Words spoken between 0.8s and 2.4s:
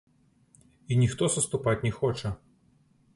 І ніхто саступаць не хоча.